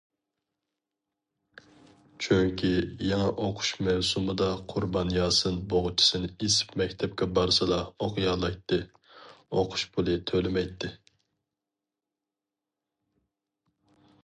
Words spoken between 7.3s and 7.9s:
بارسىلا